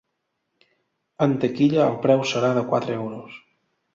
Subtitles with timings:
[1.25, 3.37] En taquilla el preu serà de quatre euros.